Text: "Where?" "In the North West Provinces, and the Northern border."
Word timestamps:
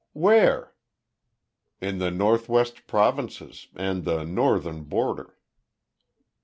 "Where?" 0.13 0.73
"In 1.79 1.99
the 1.99 2.09
North 2.09 2.49
West 2.49 2.87
Provinces, 2.87 3.67
and 3.75 4.03
the 4.03 4.23
Northern 4.23 4.83
border." 4.85 5.37